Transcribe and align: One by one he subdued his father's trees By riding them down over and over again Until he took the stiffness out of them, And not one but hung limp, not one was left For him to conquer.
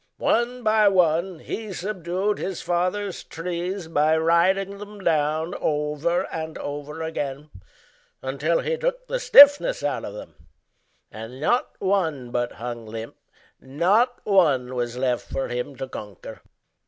One 0.17 0.63
by 0.63 0.87
one 0.87 1.37
he 1.37 1.71
subdued 1.73 2.39
his 2.39 2.63
father's 2.63 3.23
trees 3.23 3.87
By 3.87 4.17
riding 4.17 4.79
them 4.79 5.01
down 5.03 5.53
over 5.61 6.23
and 6.33 6.57
over 6.57 7.03
again 7.03 7.51
Until 8.23 8.61
he 8.61 8.77
took 8.77 9.05
the 9.05 9.19
stiffness 9.19 9.83
out 9.83 10.03
of 10.03 10.15
them, 10.15 10.33
And 11.11 11.39
not 11.39 11.75
one 11.79 12.31
but 12.31 12.53
hung 12.53 12.87
limp, 12.87 13.15
not 13.59 14.25
one 14.25 14.73
was 14.73 14.97
left 14.97 15.29
For 15.31 15.49
him 15.49 15.75
to 15.75 15.87
conquer. 15.87 16.41